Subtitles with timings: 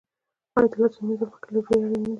[0.57, 2.09] آیا د لاسونو مینځل مخکې له ډوډۍ اړین نه دي؟